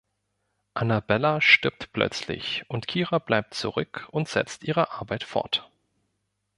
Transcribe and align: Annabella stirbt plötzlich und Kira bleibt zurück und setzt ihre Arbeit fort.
Annabella 0.73 1.41
stirbt 1.41 1.93
plötzlich 1.93 2.63
und 2.69 2.87
Kira 2.87 3.19
bleibt 3.19 3.53
zurück 3.53 4.07
und 4.09 4.27
setzt 4.27 4.63
ihre 4.63 4.89
Arbeit 4.89 5.23
fort. 5.23 5.69